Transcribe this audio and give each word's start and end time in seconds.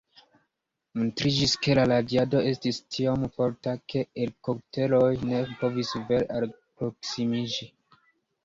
Montriĝis, 0.99 1.51
ke 1.65 1.75
la 1.79 1.83
radiado 1.91 2.41
estis 2.53 2.79
tiom 2.95 3.25
forta, 3.37 3.75
ke 3.95 4.03
helikopteroj 4.21 5.13
ne 5.33 5.45
povis 5.61 5.93
vere 6.09 6.23
alproksimiĝi. 6.41 7.71